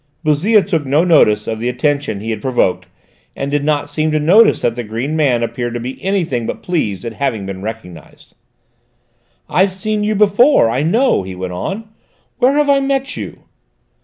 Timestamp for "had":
2.31-2.41